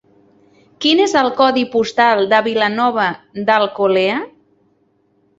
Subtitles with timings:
[0.83, 3.05] Quin és el codi postal de Vilanova
[3.51, 4.17] d'Alcolea?